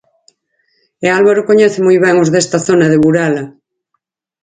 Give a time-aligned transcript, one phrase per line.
[1.05, 3.43] E Álvaro coñece moi ben os desta zona de Burela.